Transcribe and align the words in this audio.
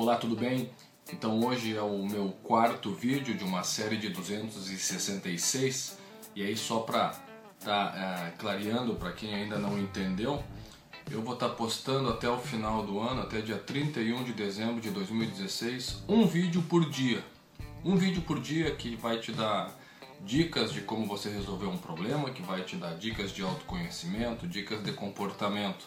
Olá, 0.00 0.14
tudo 0.14 0.36
bem? 0.36 0.70
Então 1.12 1.44
hoje 1.44 1.76
é 1.76 1.82
o 1.82 2.06
meu 2.06 2.28
quarto 2.44 2.94
vídeo 2.94 3.34
de 3.34 3.42
uma 3.42 3.64
série 3.64 3.96
de 3.96 4.08
266 4.10 5.98
e 6.36 6.44
aí 6.44 6.56
só 6.56 6.78
para 6.78 7.20
tá 7.64 8.30
é, 8.32 8.38
clareando 8.38 8.94
para 8.94 9.10
quem 9.10 9.34
ainda 9.34 9.58
não 9.58 9.76
entendeu, 9.76 10.40
eu 11.10 11.20
vou 11.20 11.34
estar 11.34 11.48
tá 11.48 11.54
postando 11.56 12.10
até 12.10 12.30
o 12.30 12.38
final 12.38 12.86
do 12.86 13.00
ano, 13.00 13.22
até 13.22 13.40
dia 13.40 13.58
31 13.58 14.22
de 14.22 14.32
dezembro 14.34 14.80
de 14.80 14.88
2016, 14.90 16.04
um 16.08 16.28
vídeo 16.28 16.62
por 16.62 16.88
dia. 16.88 17.24
Um 17.84 17.96
vídeo 17.96 18.22
por 18.22 18.38
dia 18.38 18.70
que 18.76 18.94
vai 18.94 19.18
te 19.18 19.32
dar 19.32 19.76
dicas 20.20 20.72
de 20.72 20.80
como 20.82 21.06
você 21.06 21.28
resolver 21.28 21.66
um 21.66 21.76
problema, 21.76 22.30
que 22.30 22.40
vai 22.40 22.62
te 22.62 22.76
dar 22.76 22.94
dicas 22.94 23.32
de 23.32 23.42
autoconhecimento, 23.42 24.46
dicas 24.46 24.80
de 24.80 24.92
comportamento. 24.92 25.84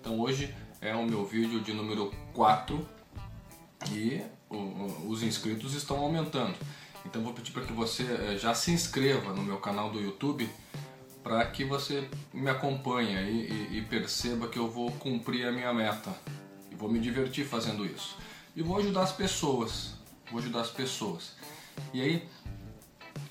Então 0.00 0.18
hoje 0.18 0.52
é 0.80 0.96
o 0.96 1.06
meu 1.06 1.24
vídeo 1.24 1.60
de 1.60 1.72
número 1.72 2.12
4 2.34 2.95
e 3.92 4.22
os 5.06 5.22
inscritos 5.22 5.74
estão 5.74 5.98
aumentando. 5.98 6.54
Então 7.04 7.22
vou 7.22 7.32
pedir 7.32 7.52
para 7.52 7.64
que 7.64 7.72
você 7.72 8.02
eh, 8.02 8.38
já 8.38 8.54
se 8.54 8.70
inscreva 8.72 9.32
no 9.32 9.42
meu 9.42 9.58
canal 9.58 9.90
do 9.90 10.00
YouTube 10.00 10.48
para 11.22 11.44
que 11.46 11.64
você 11.64 12.08
me 12.32 12.48
acompanhe 12.48 13.16
e, 13.16 13.78
e, 13.78 13.82
perceba 13.82 14.46
que 14.46 14.58
eu 14.58 14.70
vou 14.70 14.92
cumprir 14.92 15.46
a 15.46 15.50
minha 15.50 15.72
meta 15.74 16.14
e 16.70 16.74
vou 16.76 16.88
me 16.88 17.00
divertir 17.00 17.44
fazendo 17.44 17.84
isso 17.84 18.16
e 18.54 18.62
vou 18.62 18.78
ajudar 18.78 19.02
as 19.02 19.12
pessoas, 19.12 19.94
vou 20.30 20.40
ajudar 20.40 20.60
as 20.60 20.70
pessoas. 20.70 21.32
E 21.92 22.00
aí 22.00 22.28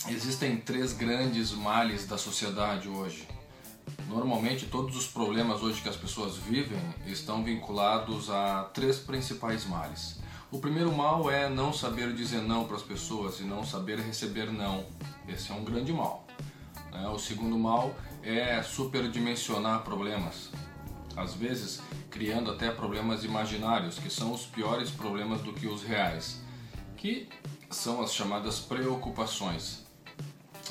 existem 0.10 0.58
três 0.58 0.94
grandes 0.94 1.52
males 1.52 2.06
da 2.06 2.18
sociedade 2.18 2.90
hoje. 2.90 3.28
Normalmente 4.10 4.66
todos 4.66 4.96
os 4.96 5.08
problemas 5.08 5.64
hoje 5.64 5.82
que 5.82 5.90
as 5.90 5.96
pessoas 5.96 6.36
vivem 6.36 6.80
estão 7.08 7.44
vinculados 7.44 8.30
a 8.30 8.66
três 8.74 9.00
principais 9.00 9.66
males. 9.66 10.20
O 10.52 10.60
primeiro 10.60 10.96
mal 10.96 11.30
é 11.30 11.50
não 11.50 11.74
saber 11.74 12.14
dizer 12.14 12.42
não 12.42 12.66
para 12.66 12.78
as 12.78 12.84
pessoas 12.84 13.40
e 13.40 13.44
não 13.44 13.66
saber 13.66 14.00
receber 14.00 14.52
não. 14.52 14.86
Esse 15.28 15.52
é 15.52 15.56
um 15.56 15.64
grande 15.64 15.92
mal. 15.92 16.26
Né? 16.92 17.08
O 17.08 17.18
segundo 17.18 17.58
mal 17.58 17.96
é 18.22 18.62
superdimensionar 18.62 19.84
problemas. 19.84 20.52
Às 21.18 21.34
vezes, 21.34 21.82
criando 22.12 22.52
até 22.52 22.70
problemas 22.70 23.24
imaginários, 23.24 23.98
que 23.98 24.10
são 24.10 24.32
os 24.34 24.46
piores 24.46 24.92
problemas 24.92 25.42
do 25.42 25.52
que 25.52 25.66
os 25.68 25.82
reais, 25.82 26.42
que 26.96 27.28
são 27.70 28.02
as 28.02 28.14
chamadas 28.14 28.60
preocupações. 28.60 29.84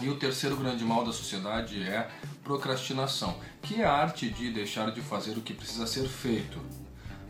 E 0.01 0.09
o 0.09 0.17
terceiro 0.17 0.57
grande 0.57 0.85
mal 0.85 1.05
da 1.05 1.13
sociedade 1.13 1.83
é 1.83 2.11
procrastinação, 2.43 3.37
que 3.61 3.81
é 3.81 3.85
a 3.85 3.93
arte 3.93 4.29
de 4.31 4.53
deixar 4.53 4.93
de 4.93 5.01
fazer 5.01 5.37
o 5.37 5.41
que 5.41 5.55
precisa 5.55 5.87
ser 5.87 6.09
feito. 6.09 6.61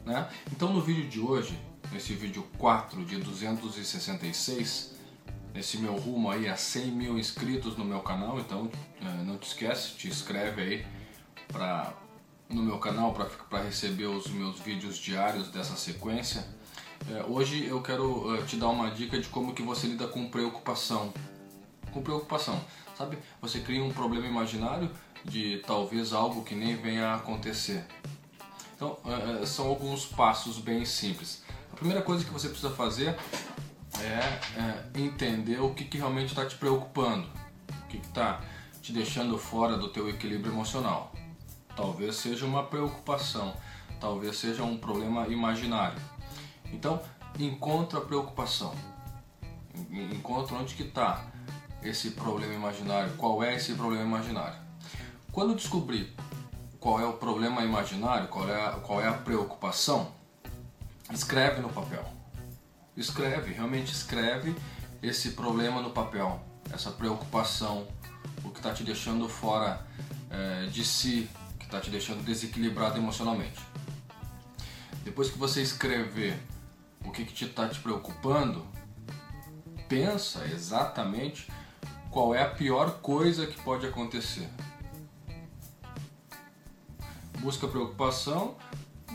Né? 0.05 0.28
Então, 0.53 0.72
no 0.72 0.81
vídeo 0.81 1.09
de 1.09 1.20
hoje, 1.20 1.59
nesse 1.93 2.15
vídeo 2.15 2.47
4 2.59 3.05
de 3.05 3.17
266, 3.19 4.95
nesse 5.53 5.79
meu 5.79 5.95
rumo 5.95 6.31
aí 6.31 6.49
a 6.49 6.57
100 6.57 6.87
mil 6.87 7.19
inscritos 7.19 7.77
no 7.77 7.85
meu 7.85 8.01
canal, 8.01 8.39
então 8.41 8.71
é, 9.01 9.23
não 9.23 9.39
te 9.39 9.47
esquece, 9.49 9.93
te 9.93 10.09
inscreve 10.09 10.62
aí 10.62 10.87
pra, 11.49 11.95
no 12.49 12.62
meu 12.62 12.79
canal 12.79 13.15
para 13.49 13.62
receber 13.62 14.07
os 14.07 14.27
meus 14.29 14.59
vídeos 14.59 14.97
diários 14.97 15.49
dessa 15.49 15.77
sequência. 15.77 16.45
É, 17.11 17.25
hoje 17.29 17.67
eu 17.67 17.83
quero 17.83 18.35
uh, 18.35 18.45
te 18.47 18.57
dar 18.57 18.69
uma 18.69 18.91
dica 18.91 19.19
de 19.21 19.29
como 19.29 19.55
que 19.55 19.62
você 19.62 19.87
lida 19.87 20.09
com 20.09 20.29
preocupação. 20.29 21.12
Com 21.93 22.03
preocupação, 22.03 22.61
sabe? 22.97 23.19
Você 23.41 23.61
cria 23.61 23.85
um 23.85 23.93
problema 23.93 24.27
imaginário 24.27 24.91
de 25.25 25.62
talvez 25.67 26.12
algo 26.12 26.43
que 26.43 26.55
nem 26.55 26.75
venha 26.75 27.09
a 27.09 27.15
acontecer. 27.17 27.85
Então, 28.75 28.99
são 29.47 29.69
alguns 29.69 30.05
passos 30.05 30.59
bem 30.59 30.85
simples. 30.85 31.44
A 31.75 31.77
primeira 31.77 32.03
coisa 32.03 32.25
que 32.25 32.30
você 32.30 32.48
precisa 32.48 32.70
fazer 32.70 33.17
é, 33.98 34.61
é 34.61 35.00
entender 35.00 35.61
o 35.61 35.75
que, 35.75 35.84
que 35.84 35.98
realmente 35.98 36.28
está 36.28 36.47
te 36.47 36.55
preocupando, 36.55 37.28
o 37.69 37.89
que 37.89 37.97
está 37.97 38.41
te 38.81 38.92
deixando 38.92 39.37
fora 39.37 39.76
do 39.76 39.88
teu 39.88 40.09
equilíbrio 40.09 40.53
emocional. 40.53 41.12
Talvez 41.75 42.15
seja 42.15 42.47
uma 42.47 42.62
preocupação, 42.62 43.56
talvez 44.00 44.37
seja 44.37 44.62
um 44.62 44.78
problema 44.78 45.26
imaginário. 45.26 46.00
Então, 46.72 47.03
encontra 47.41 47.99
a 47.99 48.03
preocupação. 48.03 48.72
Encontra 49.91 50.54
onde 50.54 50.76
que 50.76 50.84
está 50.84 51.26
esse 51.82 52.12
problema 52.12 52.54
imaginário, 52.54 53.16
qual 53.16 53.43
é 53.43 53.56
esse 53.56 53.75
problema 53.75 54.04
imaginário. 54.04 54.60
Quando 55.32 55.56
descobrir 55.56 56.15
qual 56.78 57.00
é 57.00 57.04
o 57.04 57.15
problema 57.15 57.65
imaginário, 57.65 58.28
qual 58.28 58.49
é 58.49 58.70
qual 58.81 59.00
é 59.00 59.09
a 59.09 59.15
preocupação, 59.15 60.12
escreve 61.12 61.60
no 61.60 61.69
papel. 61.69 62.04
Escreve, 62.97 63.53
realmente 63.53 63.92
escreve 63.92 64.54
esse 65.03 65.31
problema 65.31 65.82
no 65.82 65.91
papel, 65.91 66.41
essa 66.72 66.91
preocupação, 66.91 67.87
o 68.44 68.50
que 68.50 68.59
está 68.59 68.72
te 68.72 68.84
deixando 68.84 69.28
fora 69.28 69.84
é, 70.31 70.66
de 70.66 70.84
si, 70.84 71.28
que 71.59 71.64
está 71.64 71.81
te 71.81 71.91
deixando 71.91 72.22
desequilibrado 72.25 72.98
emocionalmente. 72.98 73.60
Depois 75.03 75.31
que 75.31 75.38
você 75.38 75.60
escrever 75.60 76.38
o 77.04 77.10
que 77.10 77.22
está 77.22 77.69
te, 77.69 77.75
te 77.75 77.81
preocupando, 77.81 78.66
pensa 79.88 80.44
exatamente 80.47 81.50
qual 82.10 82.34
é 82.34 82.43
a 82.43 82.48
pior 82.48 83.00
coisa 83.00 83.47
que 83.47 83.60
pode 83.62 83.87
acontecer. 83.87 84.48
Busca 87.41 87.69
preocupação 87.69 88.56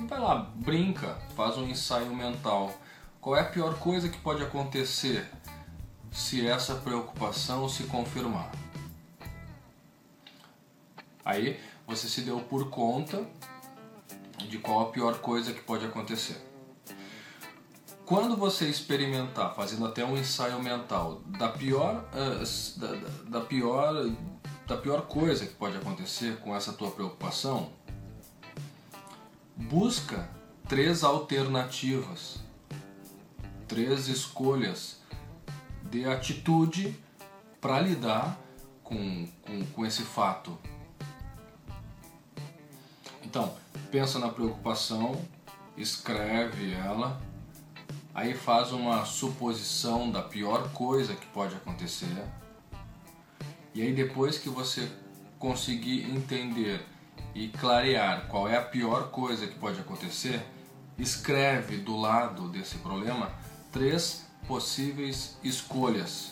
vai 0.08 0.20
lá, 0.20 0.52
brinca, 0.56 1.18
faz 1.36 1.58
um 1.58 1.68
ensaio 1.68 2.14
mental. 2.14 2.72
Qual 3.22 3.36
é 3.36 3.42
a 3.42 3.46
pior 3.46 3.78
coisa 3.80 4.10
que 4.10 4.18
pode 4.18 4.42
acontecer 4.44 5.30
se 6.12 6.48
essa 6.48 6.76
preocupação 6.76 7.68
se 7.68 7.84
confirmar? 7.84 8.52
Aí 11.24 11.60
você 11.86 12.08
se 12.08 12.22
deu 12.22 12.40
por 12.40 12.70
conta 12.70 13.26
de 14.48 14.58
qual 14.58 14.82
a 14.82 14.92
pior 14.92 15.20
coisa 15.20 15.54
que 15.54 15.62
pode 15.62 15.86
acontecer. 15.86 16.50
Quando 18.06 18.36
você 18.36 18.66
experimentar, 18.66 19.54
fazendo 19.54 19.86
até 19.86 20.04
um 20.04 20.18
ensaio 20.18 20.60
mental, 20.64 21.22
da 21.28 21.50
pior, 21.50 22.04
uh, 22.14 22.80
da, 22.80 23.40
da, 23.40 23.46
pior, 23.46 24.10
da 24.66 24.78
pior 24.78 25.04
coisa 25.04 25.46
que 25.46 25.54
pode 25.54 25.78
acontecer 25.78 26.38
com 26.38 26.56
essa 26.56 26.74
tua 26.74 26.90
preocupação, 26.90 27.72
busca 29.60 30.30
três 30.68 31.04
alternativas, 31.04 32.40
três 33.68 34.08
escolhas 34.08 35.02
de 35.84 36.06
atitude 36.06 36.98
para 37.60 37.82
lidar 37.82 38.40
com, 38.84 39.28
com, 39.42 39.66
com 39.66 39.86
esse 39.86 40.04
fato. 40.04 40.58
Então, 43.24 43.54
pensa 43.92 44.18
na 44.18 44.30
preocupação, 44.30 45.22
escreve 45.78 46.72
ela, 46.72 47.22
aí 48.14 48.34
faz 48.34 48.72
uma 48.72 49.06
suposição 49.06 50.10
da 50.10 50.22
pior 50.22 50.72
coisa 50.72 51.14
que 51.16 51.28
pode 51.28 51.54
acontecer. 51.56 52.26
E 53.76 53.82
aí 53.82 53.94
depois 53.94 54.38
que 54.38 54.50
você 54.50 54.90
conseguir 55.38 56.10
entender 56.10 56.84
e 57.34 57.48
clarear 57.48 58.28
qual 58.28 58.48
é 58.48 58.58
a 58.58 58.62
pior 58.62 59.10
coisa 59.12 59.48
que 59.48 59.58
pode 59.58 59.80
acontecer, 59.80 60.46
escreve 60.98 61.78
do 61.78 61.96
lado 61.96 62.50
desse 62.50 62.78
problema 62.80 63.32
três 63.72 64.26
possíveis 64.48 65.38
escolhas 65.44 66.32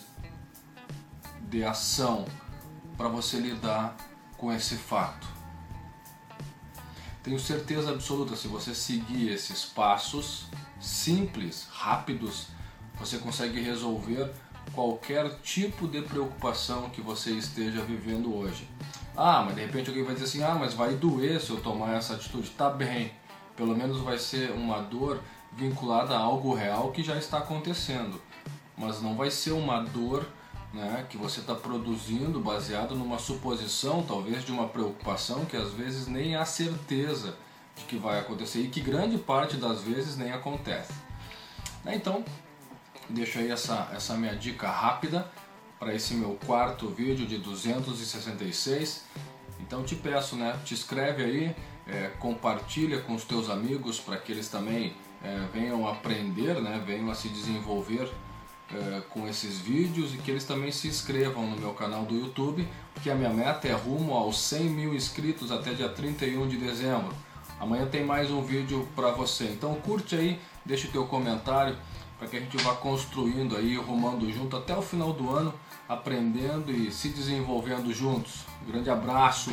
de 1.49 1.63
ação 1.63 2.25
para 2.97 3.07
você 3.07 3.37
lidar 3.37 3.95
com 4.37 4.51
esse 4.51 4.75
fato. 4.75 5.27
Tenho 7.23 7.39
certeza 7.39 7.91
absoluta, 7.91 8.35
se 8.35 8.47
você 8.47 8.73
seguir 8.73 9.29
esses 9.29 9.65
passos 9.65 10.47
simples, 10.79 11.67
rápidos, 11.71 12.47
você 12.95 13.17
consegue 13.17 13.61
resolver 13.61 14.31
qualquer 14.73 15.39
tipo 15.41 15.87
de 15.87 16.01
preocupação 16.01 16.89
que 16.89 17.01
você 17.01 17.31
esteja 17.31 17.81
vivendo 17.81 18.33
hoje. 18.35 18.67
Ah, 19.17 19.41
mas 19.43 19.55
de 19.55 19.61
repente 19.61 19.89
alguém 19.89 20.03
vai 20.03 20.13
dizer 20.13 20.25
assim: 20.25 20.43
ah, 20.43 20.53
mas 20.53 20.75
vai 20.75 20.93
doer 20.93 21.41
se 21.41 21.49
eu 21.49 21.59
tomar 21.59 21.95
essa 21.95 22.13
atitude. 22.13 22.51
Tá 22.51 22.69
bem, 22.69 23.11
pelo 23.55 23.75
menos 23.75 23.99
vai 24.01 24.19
ser 24.19 24.51
uma 24.51 24.79
dor 24.79 25.19
vinculada 25.53 26.15
a 26.15 26.19
algo 26.19 26.53
real 26.53 26.91
que 26.91 27.03
já 27.03 27.17
está 27.17 27.39
acontecendo, 27.39 28.21
mas 28.77 29.01
não 29.01 29.15
vai 29.15 29.31
ser 29.31 29.53
uma 29.53 29.79
dor 29.81 30.23
né, 30.71 31.03
que 31.09 31.17
você 31.17 31.39
está 31.39 31.55
produzindo 31.55 32.39
baseado 32.39 32.95
numa 32.95 33.17
suposição, 33.17 34.03
talvez 34.03 34.45
de 34.45 34.51
uma 34.51 34.67
preocupação 34.67 35.45
que 35.45 35.57
às 35.57 35.73
vezes 35.73 36.07
nem 36.07 36.35
há 36.35 36.45
certeza 36.45 37.35
de 37.75 37.85
que 37.85 37.97
vai 37.97 38.19
acontecer 38.19 38.59
e 38.59 38.67
que 38.67 38.81
grande 38.81 39.17
parte 39.17 39.57
das 39.57 39.81
vezes 39.81 40.15
nem 40.15 40.31
acontece. 40.31 40.93
Né, 41.83 41.95
então, 41.95 42.23
deixo 43.09 43.39
aí 43.39 43.49
essa, 43.49 43.89
essa 43.93 44.15
minha 44.15 44.35
dica 44.35 44.69
rápida 44.69 45.27
para 45.79 45.93
esse 45.93 46.13
meu 46.13 46.37
quarto 46.45 46.87
vídeo 46.89 47.25
de 47.25 47.37
266. 47.37 49.03
Então 49.59 49.83
te 49.83 49.95
peço, 49.95 50.35
né, 50.35 50.57
te 50.63 50.73
inscreve 50.73 51.23
aí, 51.23 51.55
é, 51.87 52.11
compartilha 52.19 53.01
com 53.01 53.13
os 53.13 53.23
teus 53.23 53.49
amigos 53.49 53.99
para 53.99 54.17
que 54.17 54.31
eles 54.31 54.47
também 54.49 54.95
é, 55.23 55.45
venham 55.53 55.87
aprender, 55.87 56.61
né, 56.61 56.81
venham 56.85 57.09
a 57.09 57.15
se 57.15 57.29
desenvolver 57.29 58.09
é, 58.73 59.01
com 59.09 59.27
esses 59.27 59.59
vídeos 59.59 60.13
e 60.13 60.17
que 60.17 60.29
eles 60.29 60.43
também 60.43 60.71
se 60.71 60.87
inscrevam 60.87 61.47
no 61.47 61.57
meu 61.57 61.73
canal 61.73 62.03
do 62.03 62.15
YouTube, 62.15 62.67
porque 62.93 63.09
a 63.09 63.15
minha 63.15 63.29
meta 63.29 63.67
é 63.67 63.73
rumo 63.73 64.13
aos 64.13 64.39
100 64.41 64.63
mil 64.69 64.93
inscritos 64.93 65.51
até 65.51 65.73
dia 65.73 65.89
31 65.89 66.47
de 66.47 66.57
dezembro. 66.57 67.13
Amanhã 67.59 67.87
tem 67.87 68.03
mais 68.03 68.29
um 68.29 68.43
vídeo 68.43 68.87
para 68.95 69.11
você, 69.11 69.45
então 69.45 69.73
curte 69.75 70.15
aí, 70.15 70.39
deixa 70.63 70.87
o 70.87 70.91
teu 70.91 71.07
comentário 71.07 71.75
para 72.17 72.27
que 72.27 72.37
a 72.37 72.39
gente 72.39 72.57
vá 72.57 72.75
construindo 72.75 73.55
aí, 73.55 73.75
rumando 73.75 74.31
junto 74.31 74.57
até 74.57 74.75
o 74.75 74.81
final 74.81 75.13
do 75.13 75.29
ano, 75.29 75.53
aprendendo 75.87 76.71
e 76.71 76.91
se 76.91 77.09
desenvolvendo 77.09 77.93
juntos. 77.93 78.45
Um 78.63 78.71
grande 78.71 78.89
abraço! 78.89 79.51